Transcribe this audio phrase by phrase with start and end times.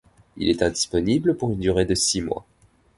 [0.35, 2.43] Il est indisponible pour une durée de six mois.